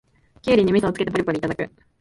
[0.41, 1.69] キュウリにみそをつけてポリポリいただく